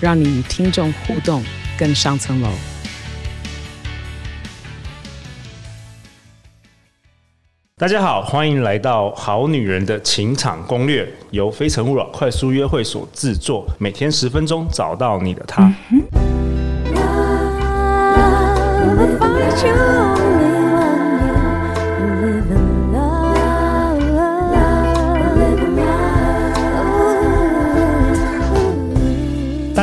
[0.00, 1.42] 让你与听众互动
[1.76, 2.48] 更上层楼。
[7.76, 15.72] 大家好，欢迎来到《好女人的情场攻略》，由非诚勿扰快速约会所制作，每天十分钟，找到你的他。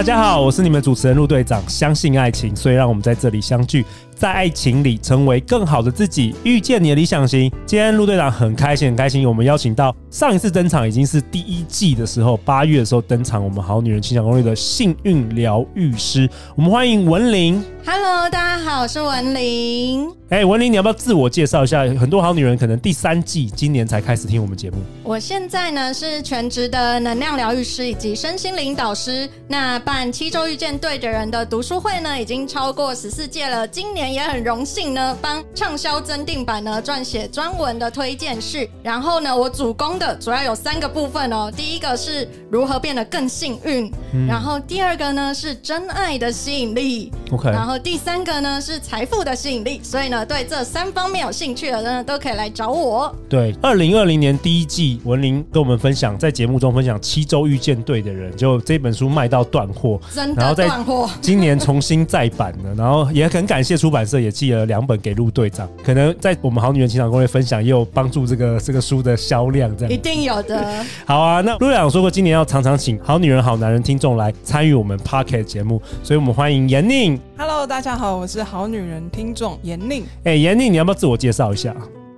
[0.05, 1.67] 大家好，我是你们主持人陆队长。
[1.67, 3.83] 相信爱情，所以让我们在这里相聚，
[4.15, 7.51] 在爱情里成为更好的自己，遇见你的理想型。
[7.65, 17.61] 今天陆队长很开心，很开心，我们邀请到上一次登场已经是第一季的时候，八月的时候登场，我们好女人情感攻略的幸运疗愈师，我们欢迎文玲。
[17.85, 20.09] Hello，大家好，我是文玲。
[20.29, 21.81] 哎、欸，文玲，你要不要自我介绍一下？
[21.99, 24.77] 很多好女人可能第三季今年才开始听我们节目。
[25.03, 29.29] 我现在呢是全职的能量疗愈师以及身心灵导师。
[29.47, 33.67] 那办七周遇见对的人的读书会呢，已经超过十四届了。
[33.67, 38.69] 今年也很荣幸呢，帮畅销增订版呢撰写专文的推荐序。
[38.83, 41.51] 然后呢，我主攻的主要有三个部分哦。
[41.55, 49.79] 第一个是如何变得更幸运，嗯、然后第二个呢是真爱的吸引力，OK，然后第三个呢是财富的吸引力。
[49.83, 53.15] 所以呢，对这三方面有兴趣的人呢，都可以来找我。
[53.29, 61.07] 对，二零二零年第一季，文玲跟我们分享，在节目中分享七周遇见对的人，就这本书卖到断货，真的断货。
[61.21, 70.83] 今年重新再版了，然后也很感谢出版社也寄了两本给陆队长，可能在我们好女人情场攻略分享也有帮助这个这个书的销量，这样一定有的。
[71.05, 77.19] 好啊，那陆队长说过，今年要常常请好女人好男人听众来参与我们 Pocket 节目，所以我们欢迎严宁。
[77.37, 80.03] Hello，大家好，我是好女人听众严宁。
[80.23, 81.75] 哎，严宁，你要不要自我介绍一下？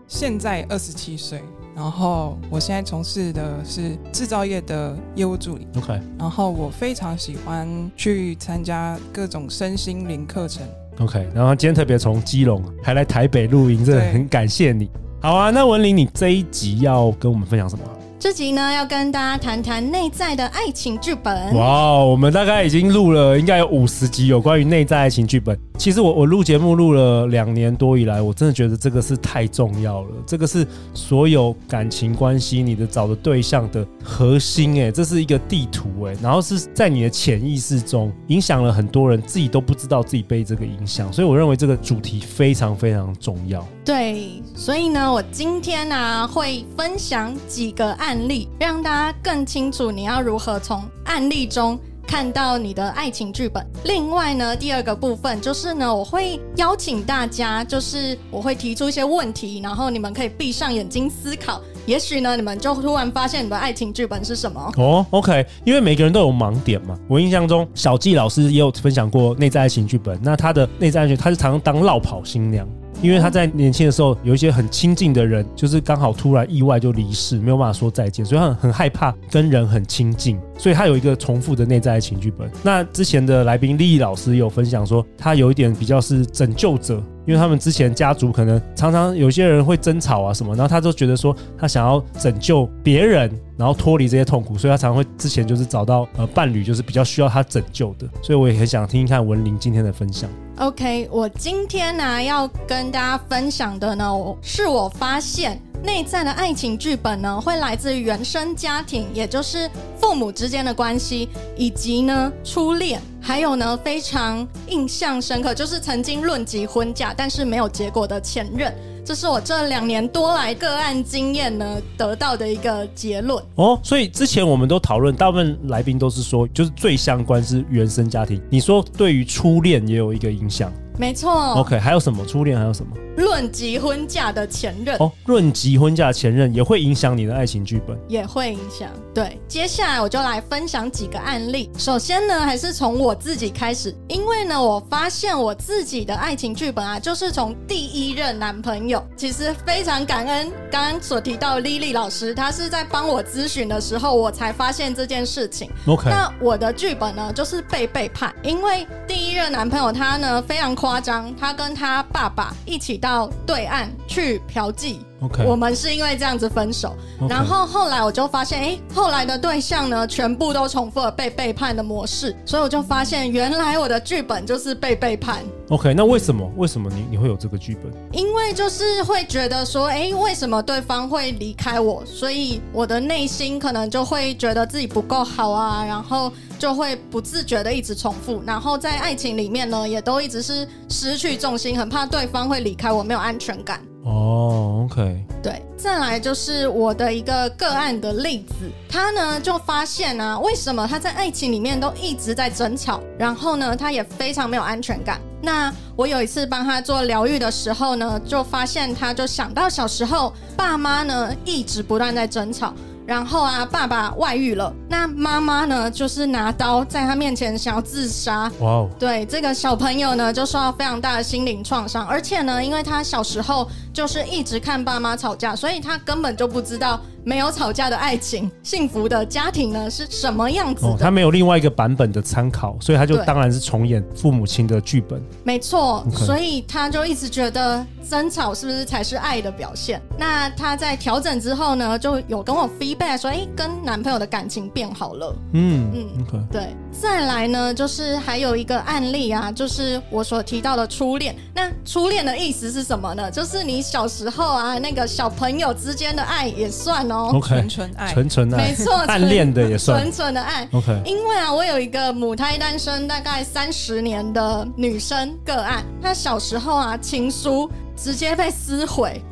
[0.07, 1.41] 现在二十七岁。
[1.75, 5.68] 然后我现在从事的是制造业的业务助理。
[5.78, 6.00] OK。
[6.18, 10.63] 然后我非常喜欢去参加各种身心灵课程。
[11.00, 11.28] OK。
[11.34, 14.90] 然后今天特别从基隆还来台北录音，真的很感谢你。
[15.19, 17.84] 好啊，那文玲，你这一集要跟我们分享什么？
[18.19, 21.56] 这集呢，要跟大家谈谈内在的爱情剧本。
[21.56, 25.58] 哇，我们大概已经录了应该有五十集有关于内在爱情剧本。
[25.78, 30.10] 其实我我录节目录了两年多以来，我真的觉得这个是太重要了。
[30.26, 41.14] 这个是所有感情关系你的找的对象的核心，哎，这是一个地图，哎，然后是在你的潜意识中影响了很多人，自己都不知道自己被这个影响。
[41.14, 43.66] 所以我认为这个主题非常非常重要。
[43.86, 53.63] 对，所以呢，我今天呢、会分享几个案例，让大家更清楚你要如何从案例中看到你的爱情剧本。
[53.84, 64.72] 另外呢，第二个部分就是呢，我会邀请大家，就是我会提出一些问题，然后你们可以闭上眼睛思考，也许呢，你们就突然发现你的爱情剧本是什么。
[64.78, 66.97] 哦，OK，因为每个人都有盲点嘛。
[67.09, 72.66] 我印象中，小纪老师也有分享过内在爱情剧本，那他的内在爱情，他是常常当落跑新娘。
[73.02, 82.50] 因为他在年轻的时候有一些很亲近的人，就是刚好突然意外就离世，没有办法说再见，所以他很很害怕跟人很亲近，所以他有一个重复的内在的情剧本。
[82.63, 98.08] 那之前的来宾丽丽老师有分享说，他有一点比较是拯救者，因为他们之前家族可能常常有些人会争吵啊什么，然后他就觉得说他想要拯救别人，然后脱离这些痛苦，所以他常常会之前就是找到呃伴侣，就是比较需要他拯救的。
[98.24, 100.29] 所以我也很想听听看文玲今天的分享。
[100.59, 109.69] OK，我今天呢要跟大家分享的呢，是我发现内在的爱情剧本呢，会来自于原生家庭，也就是
[110.01, 118.73] 父母之间的关系，以及呢初恋，还有呢非常印象深刻，就是曾经论及婚嫁但是没有结果的前任。
[119.08, 123.80] 这是我这两年多来个案经验呢得到的一个结论哦。
[123.82, 128.42] 所以之前我们都讨论，大部分来宾都是说，就是最相关是原生家庭。
[128.50, 130.70] 你说对于初恋也有一个影响。
[130.97, 131.53] 没错。
[131.53, 132.26] OK，还有什么？
[132.26, 132.91] 初恋还有什么？
[133.17, 138.88] 论及婚嫁的前任哦，论及婚嫁前任也会影响你的爱情剧本，也会影响。
[139.11, 141.72] 对，接下来我就来分享几个案例。
[141.79, 149.03] 首先呢，还是从我自己开始，因为呢，我发现我自己的爱情剧本啊，就是从第一任男朋友。
[149.16, 155.72] 其实非常感恩刚刚所提到的 Lily 老师，他是在帮我咨询的时候，我才发现这件事情。
[155.88, 164.95] OK，那我的剧本呢，就是被背叛，因为第一任男朋友他呢非常夸张，他跟他爸爸一起到对岸去嫖妓。
[165.19, 165.45] Okay.
[165.45, 166.95] 我们是因为这样子分手.
[167.28, 175.43] 然后后来我就发现，哎，后来的对象呢，全部都重复了被背叛的模式，所以我就发现，原来我的剧本就是被背叛。
[175.69, 176.49] OK，那为什么？
[176.55, 177.91] 为什么你你会有这个剧本？
[178.13, 182.05] 因为就是会觉得说，哎，为什么对方会离开我？
[182.05, 193.80] 所以我的内心可能就会觉得自己不够好啊，然后就会不自觉的一直重复，然后在爱情里面呢，也都一直是失去重心，很怕对方会离开我，没有安全感。
[194.04, 205.20] 哦、oh，OK，对，再来就是我的一个个案的例子，他呢就发现啊，为什么他在爱情里面都一直在争吵，然后呢，他也非常没有安全感。
[205.42, 212.74] 那我有一次帮他做疗愈的时候呢，就发现他就想到小时候爸妈呢一直不断在争吵。
[213.08, 218.52] 然后啊，爸爸外遇了，那妈妈呢，就是拿刀在他面前想要自杀。
[218.59, 218.90] 哇哦！
[219.00, 223.66] 对，这个小朋友呢，就受到非常大的心灵创伤，而且呢，因为他小时候
[223.97, 227.02] 就是一直看爸妈吵架，所以他根本就不知道。
[227.23, 230.88] 没有吵架的爱情，幸福的家庭呢是什么样子的？
[230.88, 235.22] 哦，他没有另外一个版本的参考，所以他就当然是重演父母亲的剧本。
[235.44, 240.02] 没错.所以他就一直觉得争吵是不是才是爱的表现？
[240.17, 245.35] 那他在调整之后呢，就有跟我 feedback 说，哎，跟男朋友的感情变好了。
[245.52, 246.73] 嗯嗯.对。
[246.99, 251.35] 再来呢，就是还有一个案例啊，就是我所提到的初恋。
[251.53, 253.29] 那初恋的意思是什么呢？
[253.29, 257.31] 就是你小时候啊，那个小朋友之间的爱也算哦。
[257.34, 260.67] OK，纯纯爱，纯纯爱，没错， 暗恋的也算纯纯的爱。
[260.74, 269.24] OK，因为啊，我有一个母胎单身大概三十年的女生个案，她小时候啊，情书直接被撕毁。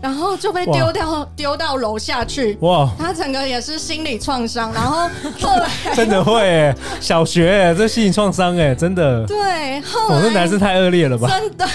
[0.00, 2.56] 然后就被丢掉，丢到楼下去。
[2.60, 2.88] 哇！
[2.98, 4.72] 他整个也是心理创伤。
[4.72, 5.08] 然后
[5.40, 9.26] 后来真的会，小学这心理创伤哎，真的。
[9.26, 11.28] 对，后来我这男生太恶劣了吧？
[11.28, 11.66] 真的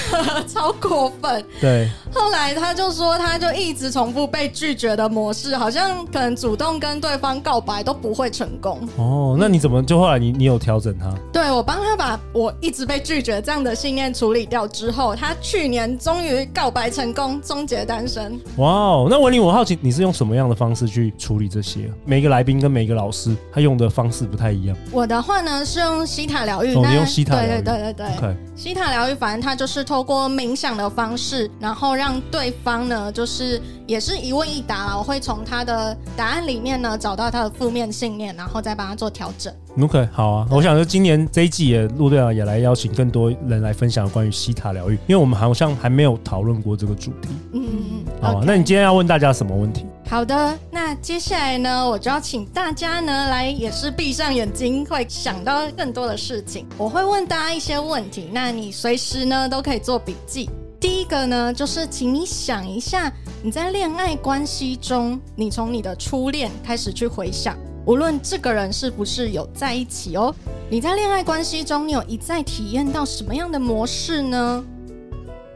[0.47, 1.43] 超过分。
[1.59, 1.89] 对。
[2.13, 8.87] 后来他就说，他就一直重复被拒绝的模式，好像可能主动跟对方告白都不会成功。
[8.97, 11.11] 哦，那你怎么就后来你你有调整他？
[11.31, 18.12] 对，我帮他把我一直被拒绝这样的信念处理掉之后，他去年终于告白成功，终结单身。
[18.57, 21.91] 哇哦，那文玲，我好奇你是用什么样的方式去处理这些？
[22.05, 24.77] 每个来宾跟每个老师他用的方式不太一样。
[24.91, 28.05] 我的话呢是用西塔疗愈，哦，你用西塔疗愈，对对对对对。
[28.29, 28.35] Okay.
[28.55, 34.97] 希塔疗愈，反正它就是透过冥想的方式，然后让对方呢，就是也是一问一答啦。
[34.97, 39.51] 我会从他的答案里面呢找到他的负面信念，然后再帮他做调整。
[39.81, 40.47] OK，好啊。
[40.51, 47.29] 我想说今年这一季也陆队长也来邀请更多人来分享关于西塔疗愈，因为我们好像还没有讨论过这个主题。
[47.53, 48.05] 嗯嗯嗯。
[48.21, 49.85] 好.那你今天要问大家什么问题？
[50.07, 56.67] 好的，那接下来呢，我就要请大家呢来，也是闭上眼睛，会想到更多的事情。
[56.77, 60.49] 我会问大家一些问题，那你随时呢都可以做笔记。
[60.79, 63.11] 第一个呢，就是请你想一下，
[63.41, 70.33] 你在恋爱关系中，你从你的初恋开始去回想，无论这个人是不是有在一起哦，
[70.69, 74.63] 你在恋爱关系中，你有一再体验到什么样的模式呢？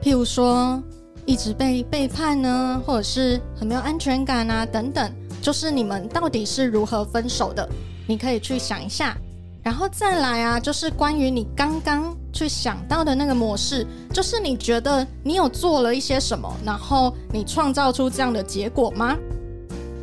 [0.02, 0.82] 譬如说。
[1.30, 7.68] 一直被背叛呢，或者是很没有安全感啊，等等，就是你们到底是如何分手的？
[8.08, 9.14] 你可以去想一下，
[9.62, 19.18] 然后再来啊，就是关于你刚刚去想到的那个模式，就是你觉得你有做了一些什么，然后你创造出这样的结果吗？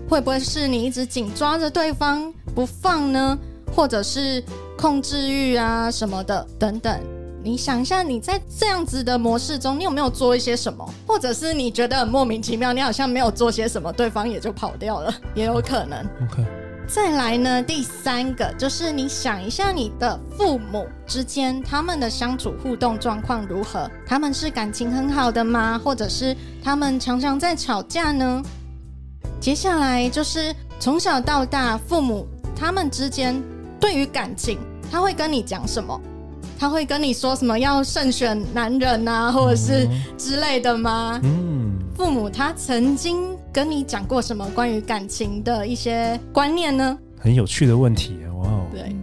[0.08, 3.38] 会不会是你一直紧抓着对方不放呢？
[3.74, 4.42] 或者是
[4.76, 7.00] 控制欲啊什么的等等？
[7.42, 10.88] 你想一下，你在这样子的模式中，你有没有做一些什么？
[11.06, 15.98] 或者是你觉得很莫名其妙，你好像没有做些什么，对方也就跑掉了， 也有可能。
[15.98, 16.44] OK。
[16.86, 23.90] 再来呢，第三个就是你想一下，你的父母之间他们的相处互动状况如何？
[24.06, 25.80] 他们是感情很好的吗？
[25.82, 28.42] 或者是他们常常在吵架呢？
[29.40, 32.26] 接下来就是从小到大，父母
[32.56, 33.40] 他们之间
[33.78, 34.58] 对于感情，
[34.90, 36.00] 他会跟你讲什么？
[36.58, 41.20] 他会跟你说什么要慎选男人啊，或者是之类的吗？
[41.22, 46.96] 嗯，父母他曾经跟你讲过什么关于感情的一些观念呢？
[47.18, 48.66] 很有趣的问题，哇哦！
[48.72, 48.96] 对，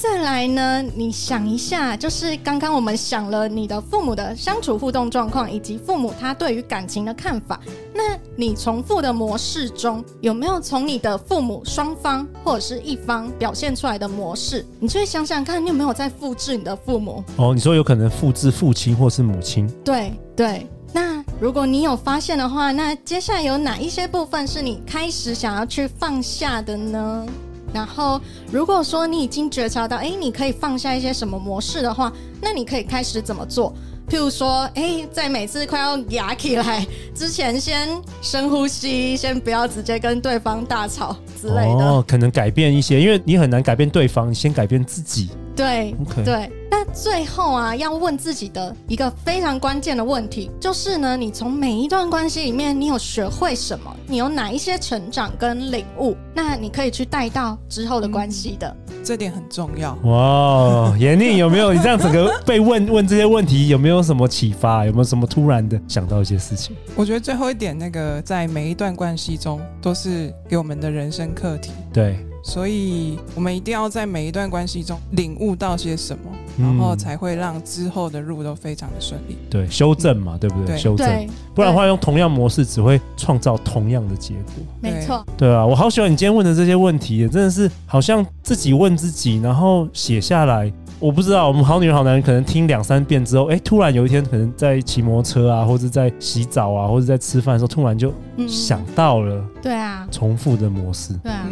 [0.00, 7.58] 再来呢，你想一下，就是刚刚我们想了你的父母的相处互动状况，以及父母他对于感情的看法。
[7.92, 14.64] 那你重复的模式中，有没有从你的父母双方或者是一方表现出来的模式？
[14.78, 17.24] 你就会想想看，你有没有在复制你的父母？
[17.36, 19.68] 哦，你说有可能复制父亲或是母亲？
[19.84, 20.64] 对对。
[20.92, 27.26] 那如果你有发现的话，那接下来有哪一些部分是你开始想要去放下的呢？
[27.72, 28.20] 然后，
[28.50, 33.72] 如果说你已经觉察到，哎，你可以放下一些什么模式的话，那你可以开始怎么做？
[34.08, 37.86] 譬如说，哎，在每次快要哑起来之前，先
[38.22, 41.84] 深呼吸，先不要直接跟对方大吵之类的。
[41.84, 45.28] 哦，可能改变一些，因为你很难改变对方，你先改变自己。
[45.54, 45.94] 对.
[46.24, 46.50] 对。
[46.88, 53.94] 那最后啊，要问自己的一个非常关键的问题，就是呢，你从每一段关系里面，你有学会什么？
[54.06, 56.16] 你有哪一些成长跟领悟？
[56.34, 58.76] 那你可以去带到之后的关系的。
[58.88, 59.94] 嗯，这点很重要。
[60.04, 61.72] 哇，严宁有没有？
[61.72, 64.84] 你这样整个被问问这些问题，有没有什么启发？
[64.84, 66.74] 有没有什么突然的想到一些事情？
[66.94, 71.72] 我觉得最后一点，那个在每一段关系中，都是给我们的人生课题。
[71.92, 72.18] 对。
[72.48, 79.36] 所以，我们一定要在每一段关系中领悟到些什么，然后才会让之后的路都非常的顺利。
[79.50, 80.68] 对，修正嘛，对不对？
[80.68, 81.06] 对修正，
[81.54, 84.64] 不然的话用同样模式只会创造同样的结果。
[84.80, 85.22] 没错。
[85.36, 90.72] 对啊，我好喜欢你今天问的这些问题，真的是好像自己问自己，然后写下来。
[91.00, 98.10] 我不知道，我们好女人好男人可能听两三遍之后，哎，突然有一天可能在骑摩托车啊，或者在洗澡啊，或者在吃饭的时候，突然就
[98.48, 99.44] 想到了。
[99.60, 100.08] 对啊。
[100.10, 101.12] 重复的模式。
[101.22, 101.46] 对啊。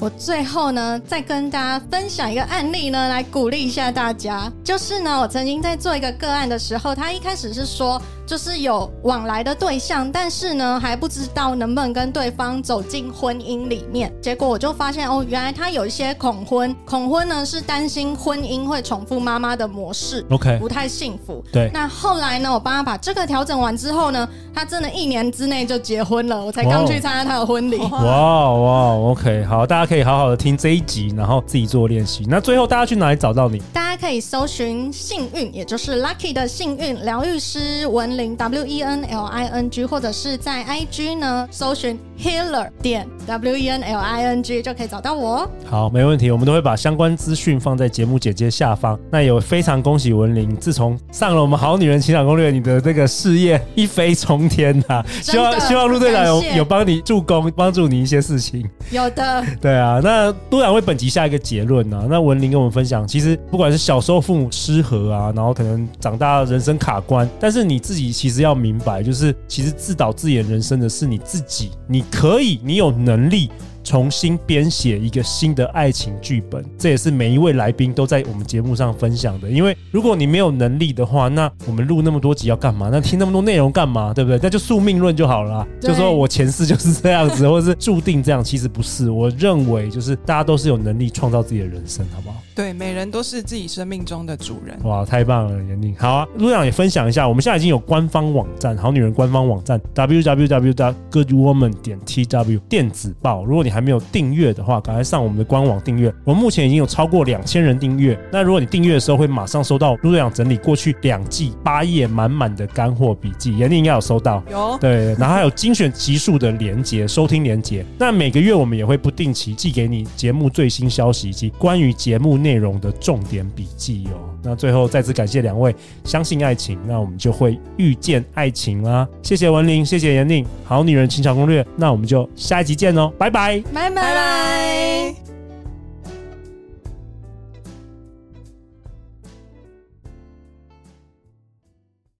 [0.00, 4.50] 我最后呢，再跟大家分享一个案例呢，来鼓励一下大家。
[4.64, 8.00] 就是呢，我曾经在做一个个案的时候，他一开始是说。
[8.30, 14.12] 就是有往来的对象，但是呢，还不知道能不能跟对方走进婚姻里面。
[14.22, 21.44] 结果我就发现哦，原来他有一些恐婚，恐婚呢是担心婚姻会重复妈妈的模式，OK，不太幸福。
[21.52, 21.68] 对。
[21.74, 26.46] 那后来呢，我帮他把这个调整完之后呢，他真的一年之内就结婚了。
[26.46, 27.78] 我才刚去参加他的婚礼。
[27.78, 32.24] 哇哇，OK，好，大家可以好好的听这一集，然后自己做练习。
[32.28, 33.60] 那最后大家去哪里找到你？
[33.72, 38.19] 大家可以搜寻幸运，也就是 Lucky 的幸运疗愈师文。
[38.28, 43.98] W E N L I N G，或者是在 I G 呢，搜寻 Healer 点 W E N L
[44.00, 45.48] I N G 就可以找到我。
[45.64, 48.98] 好，没问题，我们都会把相关资讯放在节目简介下方。
[49.08, 55.06] 那有非常恭喜文玲，自从上了我们好女人情感攻略，你的这个事业一飞冲天呐、 啊！
[55.22, 58.68] 希望希望陆队长有有帮你助攻，帮助你一些事情。
[58.90, 59.44] 有的。
[59.60, 62.06] 对啊，那陆队长为本集下一个结论呢、啊？
[62.10, 68.40] 那文玲跟我们分享，其实不管是小时候父母失和啊，然后可能长大人生卡关，但是你自己其实。
[68.40, 73.50] 要明白，就是其实自导自演人生的是你自己，你可以，你有能力。
[73.82, 79.50] 重新编写一个新的爱情剧本，这也是每一位来宾都在我们节目上分享的。
[79.50, 82.88] 因为如果你没有能力的话，那我们录那么多集要干嘛？
[82.92, 84.12] 那听那么多内容干嘛？
[84.14, 84.38] 对不对？
[84.42, 88.44] 那就宿命论就好了，就说我前世就是这样子，或者是注定这样。
[88.44, 92.36] 其实不是，我认为就是大家都是有能力创造自己的人生，好不好？
[92.54, 94.78] 对，每人都是自己生命中的主人。
[94.82, 95.94] 哇，太棒了，严宁。
[95.98, 103.44] 好啊，陆队长也分享一下，我们现在已经有官方网站，好女人官方网站 www.goodwoman 点 tw 电子报。
[103.44, 106.12] 如果你还没有订阅的话，赶快上我们的官网订阅。
[106.24, 108.18] 我们目前已经有超过两千人订阅。
[108.32, 114.42] 那如果你订阅的时候，会马上收到陆队长整理过去两季八页满满的干货笔记，严宁应该有收到。
[114.50, 114.78] 有。
[114.80, 117.84] 对，然后还有精选集数的连接，收听连接。
[117.98, 124.30] 那每个月我们也会不定期寄给你节目最新消息以及关于节目内容的重点笔记哦。
[124.42, 129.06] 那最后再次感谢两位，相信爱情，那我们就会遇见爱情啦。
[129.22, 131.66] 谢谢文玲，谢谢严宁，好女人情场攻略。
[131.76, 133.94] 那我们就下一集见哦，拜拜，拜拜。
[133.96, 135.29] 拜拜。